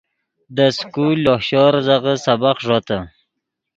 [0.55, 2.97] دے سکول لوہ شور ریزغے سبق ݱوتے